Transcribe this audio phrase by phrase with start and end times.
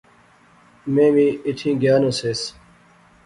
[0.93, 2.41] میں وی ایتھیں گیا نا سیس